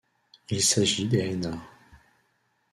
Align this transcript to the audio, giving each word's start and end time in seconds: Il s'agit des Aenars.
Il 0.49 0.63
s'agit 0.63 1.07
des 1.07 1.19
Aenars. 1.19 1.61